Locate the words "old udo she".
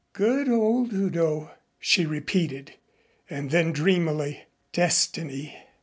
0.49-2.07